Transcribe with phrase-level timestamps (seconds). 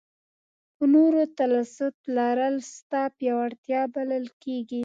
[0.75, 4.79] په نورو تسلط لرل ستا پیاوړتیا بلل کېږي.